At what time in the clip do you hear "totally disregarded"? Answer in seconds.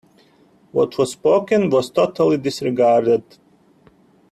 1.91-3.21